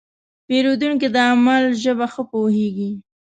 [0.47, 2.91] پیرودونکی د عمل ژبه ښه پوهېږي.